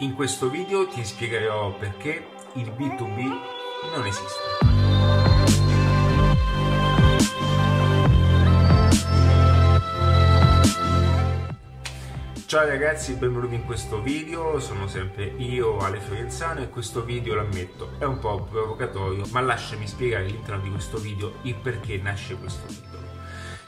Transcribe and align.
In 0.00 0.14
questo 0.14 0.48
video 0.48 0.86
ti 0.86 1.04
spiegherò 1.04 1.76
perché 1.76 2.24
il 2.52 2.70
B2B 2.70 3.18
non 3.96 4.06
esiste. 4.06 4.38
Ciao 12.46 12.64
ragazzi, 12.64 13.14
benvenuti 13.14 13.56
in 13.56 13.64
questo 13.64 14.00
video, 14.00 14.60
sono 14.60 14.86
sempre 14.86 15.24
io 15.36 15.78
Ale 15.78 15.98
Fiorenzano 15.98 16.60
e 16.60 16.68
questo 16.68 17.02
video 17.02 17.34
l'ammetto 17.34 17.90
è 17.98 18.04
un 18.04 18.20
po' 18.20 18.44
provocatorio 18.44 19.26
ma 19.32 19.40
lasciami 19.40 19.88
spiegare 19.88 20.26
all'interno 20.26 20.62
di 20.62 20.70
questo 20.70 20.98
video 20.98 21.32
il 21.42 21.56
perché 21.56 21.96
nasce 21.96 22.36
questo 22.36 22.68
video. 22.68 22.97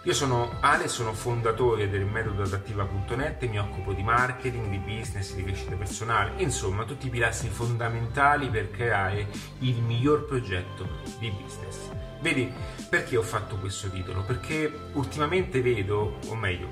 Io 0.05 0.15
sono 0.15 0.57
Ale, 0.61 0.89
sono 0.89 1.13
fondatore 1.13 1.91
del 1.91 2.07
metodo 2.07 2.43
adattiva.net, 2.43 3.47
mi 3.47 3.59
occupo 3.59 3.93
di 3.93 4.03
marketing, 4.03 4.71
di 4.71 4.79
business, 4.79 5.35
di 5.35 5.45
crescita 5.45 5.75
personale, 5.77 6.33
insomma 6.43 6.87
tutti 6.87 7.09
i 7.09 7.11
pilastri 7.11 7.51
fondamentali 7.51 8.49
per 8.49 8.71
creare 8.71 9.29
il 9.59 9.83
miglior 9.83 10.25
progetto 10.25 10.89
di 11.19 11.31
business. 11.31 11.91
Vedi, 12.23 12.51
perché 12.89 13.19
ho 13.19 13.23
fatto 13.23 13.57
questo 13.59 13.91
titolo? 13.91 14.23
Perché 14.23 14.89
ultimamente 14.95 15.61
vedo, 15.61 16.17
o 16.29 16.35
meglio, 16.35 16.69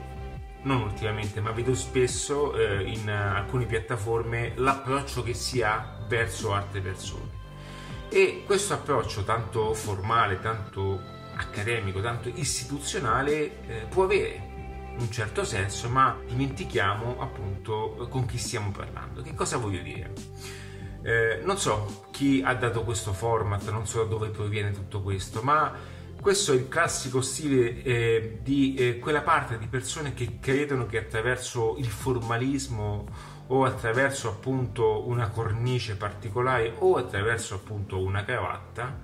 non 0.62 0.80
ultimamente, 0.80 1.42
ma 1.42 1.50
vedo 1.50 1.74
spesso 1.74 2.56
eh, 2.56 2.82
in 2.82 3.10
alcune 3.10 3.66
piattaforme 3.66 4.54
l'approccio 4.56 5.22
che 5.22 5.34
si 5.34 5.60
ha 5.60 5.98
verso 6.08 6.54
altre 6.54 6.80
persone. 6.80 7.36
E 8.08 8.44
questo 8.46 8.72
approccio 8.72 9.22
tanto 9.22 9.74
formale, 9.74 10.40
tanto 10.40 11.16
accademico, 11.38 12.00
tanto 12.00 12.28
istituzionale 12.34 13.66
eh, 13.66 13.86
può 13.88 14.04
avere 14.04 14.56
un 14.98 15.10
certo 15.10 15.44
senso, 15.44 15.88
ma 15.88 16.18
dimentichiamo 16.26 17.20
appunto 17.20 18.08
con 18.10 18.26
chi 18.26 18.36
stiamo 18.36 18.72
parlando. 18.72 19.22
Che 19.22 19.34
cosa 19.34 19.56
voglio 19.56 19.80
dire? 19.80 20.12
Eh, 21.02 21.40
non 21.44 21.56
so 21.56 22.06
chi 22.10 22.42
ha 22.44 22.54
dato 22.54 22.82
questo 22.82 23.12
format, 23.12 23.70
non 23.70 23.86
so 23.86 24.02
da 24.02 24.08
dove 24.08 24.28
proviene 24.30 24.72
tutto 24.72 25.00
questo, 25.00 25.42
ma 25.42 25.72
questo 26.20 26.52
è 26.52 26.56
il 26.56 26.68
classico 26.68 27.20
stile 27.20 27.82
eh, 27.84 28.38
di 28.42 28.74
eh, 28.74 28.98
quella 28.98 29.22
parte 29.22 29.56
di 29.56 29.68
persone 29.68 30.14
che 30.14 30.38
credono 30.40 30.86
che 30.86 30.98
attraverso 30.98 31.76
il 31.78 31.86
formalismo 31.86 33.06
o 33.46 33.64
attraverso 33.64 34.28
appunto 34.28 35.06
una 35.08 35.28
cornice 35.28 35.94
particolare 35.94 36.74
o 36.78 36.96
attraverso 36.96 37.54
appunto 37.54 38.00
una 38.00 38.24
cravatta 38.24 39.00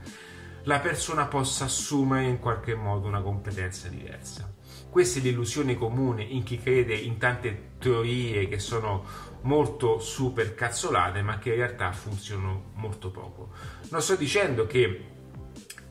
la 0.65 0.81
persona 0.81 1.27
possa 1.27 1.65
assumere 1.65 2.27
in 2.27 2.39
qualche 2.39 2.75
modo 2.75 3.07
una 3.07 3.20
competenza 3.20 3.89
diversa. 3.89 4.53
Questa 4.89 5.19
è 5.19 5.23
l'illusione 5.23 5.77
comune 5.77 6.23
in 6.23 6.43
chi 6.43 6.59
crede 6.59 6.95
in 6.95 7.19
tante 7.19 7.73
teorie 7.79 8.48
che 8.48 8.59
sono 8.59 9.05
molto 9.42 9.98
super 9.98 10.55
cazzolate 10.55 11.20
ma 11.20 11.39
che 11.39 11.51
in 11.51 11.57
realtà 11.57 11.92
funzionano 11.92 12.73
molto 12.75 13.11
poco. 13.11 13.51
Non 13.91 14.01
sto 14.01 14.17
dicendo 14.17 14.67
che 14.67 15.14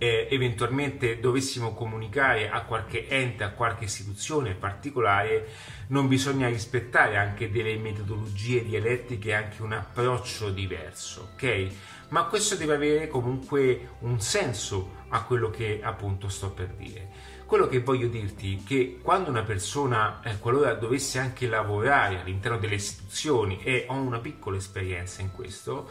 eh, 0.04 0.28
eventualmente 0.30 1.22
dovessimo 1.22 1.74
comunicare 1.74 2.50
a 2.50 2.64
qualche 2.64 3.08
ente, 3.08 3.46
a 3.46 3.52
qualche 3.52 3.86
istituzione 3.86 4.54
particolare, 4.54 5.48
non 5.88 6.10
bisogna 6.10 6.50
rispettare 6.50 7.16
anche 7.16 7.50
delle 7.50 7.78
metodologie 7.78 8.66
dialettiche 8.66 9.30
e 9.30 9.34
anche 9.34 9.62
un 9.62 9.72
approccio 9.72 10.50
diverso, 10.50 11.30
ok? 11.34 11.68
Ma 12.10 12.26
questo 12.26 12.56
deve 12.56 12.74
avere 12.74 13.08
comunque 13.08 13.92
un 14.00 14.20
senso 14.20 15.02
a 15.08 15.24
quello 15.24 15.50
che 15.50 15.80
appunto 15.82 16.28
sto 16.28 16.52
per 16.52 16.68
dire. 16.78 17.10
Quello 17.46 17.68
che 17.68 17.80
voglio 17.80 18.08
dirti 18.08 18.58
è 18.58 18.68
che 18.68 19.00
quando 19.02 19.30
una 19.30 19.44
persona, 19.44 20.22
eh, 20.24 20.38
qualora 20.38 20.74
dovesse 20.74 21.20
anche 21.20 21.48
lavorare 21.48 22.20
all'interno 22.20 22.58
delle 22.58 22.76
istituzioni 22.76 23.62
e 23.64 23.86
ho 23.88 23.96
una 23.96 24.20
piccola 24.20 24.58
esperienza 24.58 25.22
in 25.22 25.32
questo, 25.32 25.90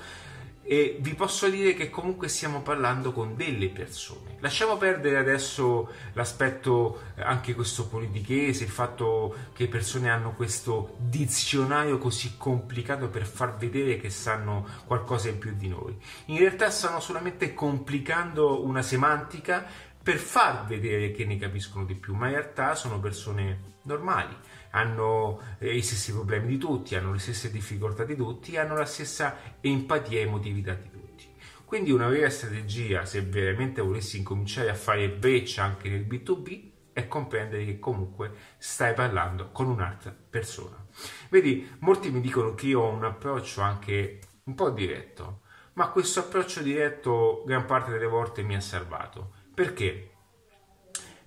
e 0.65 0.97
vi 1.01 1.15
posso 1.15 1.49
dire 1.49 1.75
che 1.75 1.91
comunque 1.91 2.29
stiamo 2.29 2.63
parlando 2.63 3.13
con 3.13 3.35
delle 3.35 3.69
persone. 3.69 4.37
Lasciamo 4.39 4.77
perdere 4.77 5.19
adesso 5.19 5.89
l'aspetto 6.13 7.01
eh, 7.17 7.23
anche 7.23 7.55
questo 7.55 7.89
politichese, 7.89 8.65
il 8.65 8.71
fatto 8.71 9.35
che 9.53 9.67
persone 9.67 10.09
hanno 10.09 10.33
questo 10.33 10.95
dizionario 10.99 11.99
così 11.99 12.35
complicato 12.37 13.09
per 13.09 13.27
far 13.27 13.57
vedere 13.57 13.99
che 13.99 14.11
sanno 14.11 14.67
qualcosa 14.87 15.29
in 15.29 15.39
più 15.39 15.53
di 15.57 15.69
noi. 15.69 15.97
In 16.27 16.39
realtà 16.39 16.71
stanno 16.71 17.01
solamente 17.01 17.55
complicando 17.55 18.65
una 18.65 18.83
semantica 18.83 19.91
per 20.03 20.17
far 20.17 20.67
vedere 20.67 21.13
che 21.13 21.25
ne 21.25 21.37
capiscono 21.37 21.85
di 21.85 21.95
più, 21.95 22.15
ma 22.15 22.27
in 22.27 22.35
realtà 22.35 22.75
sono 22.75 22.99
persone 22.99 23.71
normali 23.83 24.37
hanno 24.73 25.41
eh, 25.59 25.75
i 25.75 25.83
stessi 25.83 26.13
problemi 26.13 26.47
di 26.47 26.59
tutti, 26.59 26.95
hanno 26.95 27.13
le 27.13 27.19
stesse 27.19 27.51
difficoltà 27.51 28.05
di 28.05 28.17
tutti, 28.17 28.57
hanno 28.57 28.77
la 28.77 28.85
stessa 28.85 29.37
empatia 29.61 30.19
e 30.19 30.23
emotività 30.23 30.75
di 30.75 30.91
tutti. 30.91 31.29
Quindi 31.65 31.91
una 31.91 32.09
vera 32.09 32.29
strategia, 32.29 33.05
se 33.05 33.23
veramente 33.23 33.81
volessi 33.81 34.19
incominciare 34.19 34.69
a 34.69 34.75
fare 34.75 35.09
breccia 35.09 35.65
anche 35.65 35.89
nel 35.89 36.07
B2B, 36.07 36.71
è 36.93 37.09
comprendere 37.09 37.65
che 37.65 37.79
comunque 37.79 38.33
stai 38.59 38.93
parlando 38.93 39.51
con 39.51 39.69
un'altra 39.69 40.15
persona. 40.31 40.85
Vedi, 41.31 41.71
molti 41.79 42.11
mi 42.11 42.21
dicono 42.21 42.55
che 42.55 42.67
io 42.67 42.81
ho 42.81 42.91
un 42.91 43.05
approccio 43.05 43.63
anche 43.63 44.21
un 44.45 44.55
po' 44.55 44.71
diretto, 44.71 45.41
ma 45.75 45.89
questo 45.89 46.21
approccio 46.21 46.61
diretto 46.61 47.43
gran 47.47 47.65
parte 47.65 47.91
delle 47.91 48.07
volte 48.07 48.43
mi 48.43 48.55
ha 48.55 48.61
salvato. 48.61 49.41
Perché? 49.55 50.11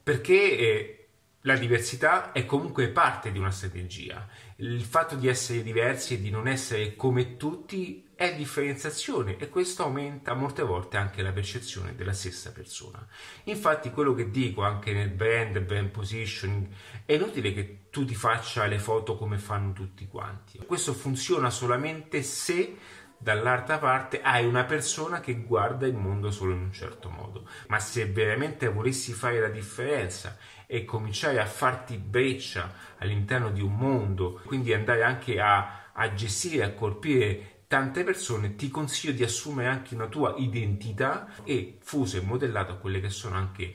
Perché 0.02 0.58
eh, 0.58 1.08
la 1.42 1.56
diversità 1.56 2.32
è 2.32 2.46
comunque 2.46 2.90
parte 2.90 3.32
di 3.32 3.38
una 3.38 3.52
strategia. 3.52 4.28
Il 4.58 4.84
fatto 4.84 5.16
di 5.16 5.28
essere 5.28 5.62
diversi 5.62 6.16
e 6.16 6.22
di 6.22 6.32
non 6.32 6.48
essere 6.48 6.96
come 6.96 7.38
tutti 7.38 8.04
è 8.16 8.34
differenziazione 8.34 9.38
e 9.38 9.50
questo 9.50 9.84
aumenta 9.84 10.34
molte 10.34 10.64
volte 10.64 10.98
anche 10.98 11.22
la 11.22 11.34
percezione 11.34 11.96
della 11.96 12.14
stessa 12.14 12.52
persona. 12.52 13.06
Infatti 13.44 13.92
quello 13.92 14.16
che 14.16 14.32
dico 14.32 14.64
anche 14.64 14.94
nel 14.94 15.10
brand, 15.10 15.60
brand 15.60 15.90
positioning, 15.90 16.68
è 17.06 17.14
inutile 17.14 17.54
che 17.54 17.90
tu 17.92 18.06
ti 18.06 18.16
faccia 18.16 18.66
le 18.66 18.80
foto 18.80 19.16
come 19.16 19.38
fanno 19.38 19.74
tutti 19.74 20.08
quanti. 20.08 20.60
Questo 20.66 20.94
funziona 20.94 21.50
solamente 21.50 22.24
se 22.24 22.78
dall'altra 23.18 23.78
parte 23.78 24.22
hai 24.22 24.46
una 24.46 24.64
persona 24.66 25.20
che 25.20 25.36
guarda 25.36 25.88
il 25.88 25.96
mondo 25.96 26.32
solo 26.32 26.54
in 26.54 26.62
un 26.62 26.72
certo 26.72 27.10
modo. 27.10 27.48
Ma 27.68 27.80
se 27.80 28.06
veramente 28.08 28.68
volessi 28.68 29.14
fare 29.14 29.40
la 29.40 29.50
differenza 29.50 30.38
e 30.68 30.86
cominciare 30.86 31.40
a 31.40 31.46
farti 31.46 31.98
breccia 31.98 32.74
all'interno 32.98 33.52
di 33.52 33.62
un 33.62 33.76
mondo, 33.76 34.42
quindi 34.46 34.74
andare 34.74 35.04
anche 35.04 35.40
a, 35.40 35.92
a 35.94 36.14
gestire, 36.14 36.64
a 36.64 36.74
colpire 36.74 37.64
tante 37.68 38.04
persone, 38.04 38.56
ti 38.56 38.70
consiglio 38.70 39.14
di 39.14 39.24
assumere 39.24 39.70
anche 39.70 39.96
una 39.96 40.08
tua 40.08 40.36
identità 40.38 41.28
e 41.44 41.78
fuso 41.82 42.18
e 42.18 42.22
modellato 42.22 42.74
a 42.74 42.78
quelle 42.78 43.00
che 43.00 43.10
sono 43.10 43.36
anche 43.36 43.74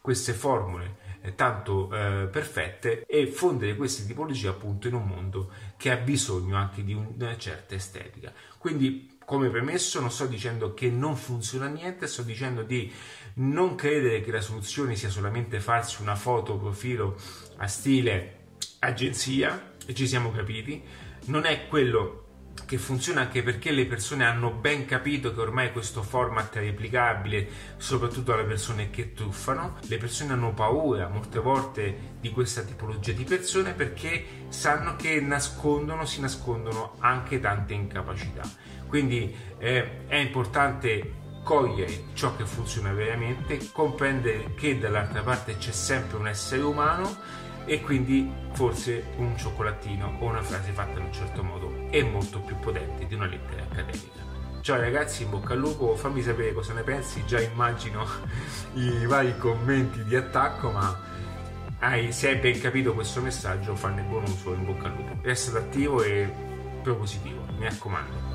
queste 0.00 0.32
formule 0.32 1.09
tanto 1.34 1.92
eh, 1.92 2.28
perfette 2.30 3.04
e 3.06 3.26
fondere 3.26 3.76
queste 3.76 4.06
tipologie 4.06 4.48
appunto 4.48 4.88
in 4.88 4.94
un 4.94 5.06
mondo 5.06 5.50
che 5.76 5.90
ha 5.90 5.96
bisogno 5.96 6.56
anche 6.56 6.82
di 6.82 6.94
una 6.94 7.36
certa 7.36 7.74
estetica. 7.74 8.32
Quindi, 8.58 9.18
come 9.24 9.48
premesso, 9.48 10.00
non 10.00 10.10
sto 10.10 10.26
dicendo 10.26 10.74
che 10.74 10.90
non 10.90 11.16
funziona 11.16 11.68
niente, 11.68 12.06
sto 12.06 12.22
dicendo 12.22 12.62
di 12.62 12.92
non 13.34 13.74
credere 13.74 14.22
che 14.22 14.30
la 14.30 14.40
soluzione 14.40 14.96
sia 14.96 15.08
solamente 15.08 15.60
farsi 15.60 16.02
una 16.02 16.16
foto 16.16 16.56
profilo 16.56 17.16
a 17.56 17.66
stile 17.66 18.38
agenzia, 18.80 19.74
e 19.86 19.94
ci 19.94 20.06
siamo 20.06 20.30
capiti, 20.30 20.82
non 21.26 21.44
è 21.44 21.68
quello 21.68 22.24
che 22.70 22.78
funziona 22.78 23.22
anche 23.22 23.42
perché 23.42 23.72
le 23.72 23.84
persone 23.84 24.24
hanno 24.24 24.52
ben 24.52 24.86
capito 24.86 25.34
che 25.34 25.40
ormai 25.40 25.72
questo 25.72 26.04
format 26.04 26.54
è 26.54 26.60
replicabile 26.60 27.48
soprattutto 27.78 28.32
alle 28.32 28.44
persone 28.44 28.90
che 28.90 29.12
truffano. 29.12 29.78
Le 29.88 29.96
persone 29.96 30.34
hanno 30.34 30.54
paura 30.54 31.08
molte 31.08 31.40
volte 31.40 32.14
di 32.20 32.30
questa 32.30 32.62
tipologia 32.62 33.10
di 33.10 33.24
persone 33.24 33.72
perché 33.72 34.24
sanno 34.50 34.94
che 34.94 35.20
nascondono, 35.20 36.04
si 36.04 36.20
nascondono 36.20 36.94
anche 37.00 37.40
tante 37.40 37.74
incapacità. 37.74 38.42
Quindi 38.86 39.34
eh, 39.58 40.06
è 40.06 40.18
importante 40.18 41.14
cogliere 41.42 42.04
ciò 42.12 42.36
che 42.36 42.44
funziona 42.44 42.92
veramente, 42.92 43.58
comprendere 43.72 44.54
che 44.54 44.78
dall'altra 44.78 45.22
parte 45.22 45.56
c'è 45.56 45.72
sempre 45.72 46.18
un 46.18 46.28
essere 46.28 46.62
umano 46.62 47.48
e 47.64 47.80
quindi 47.80 48.30
forse 48.52 49.04
un 49.16 49.36
cioccolatino 49.36 50.16
o 50.18 50.24
una 50.26 50.42
frase 50.42 50.72
fatta 50.72 50.98
in 50.98 51.06
un 51.06 51.12
certo 51.12 51.42
modo 51.42 51.86
è 51.90 52.02
molto 52.02 52.40
più 52.40 52.56
potente 52.58 53.06
di 53.06 53.14
una 53.14 53.26
lettera 53.26 53.62
accademica. 53.62 54.28
Ciao 54.62 54.78
ragazzi, 54.78 55.22
in 55.22 55.30
bocca 55.30 55.54
al 55.54 55.58
lupo, 55.58 55.96
fammi 55.96 56.20
sapere 56.20 56.52
cosa 56.52 56.74
ne 56.74 56.82
pensi, 56.82 57.24
già 57.24 57.40
immagino 57.40 58.04
i 58.74 59.06
vari 59.06 59.36
commenti 59.38 60.04
di 60.04 60.14
attacco, 60.14 60.70
ma 60.70 61.00
hai, 61.78 62.12
se 62.12 62.28
hai 62.28 62.36
ben 62.36 62.60
capito 62.60 62.92
questo 62.92 63.22
messaggio, 63.22 63.74
fanne 63.74 64.02
buon 64.02 64.24
uso, 64.24 64.52
in 64.52 64.66
bocca 64.66 64.88
al 64.88 64.96
lupo. 64.96 65.16
Resta 65.22 65.56
attivo 65.56 66.02
e 66.02 66.30
propositivo, 66.82 67.42
mi 67.56 67.64
raccomando. 67.64 68.28